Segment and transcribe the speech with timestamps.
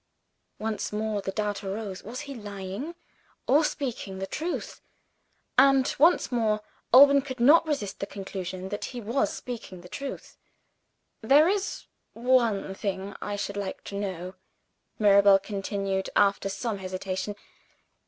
[0.57, 2.95] Once more, the doubt arose: was he lying?
[3.45, 4.81] or speaking the truth?
[5.59, 10.37] And, once more, Alban could not resist the conclusion that he was speaking the truth.
[11.21, 14.33] "There is one thing I should like to know,"
[14.97, 17.35] Mirabel continued, after some hesitation.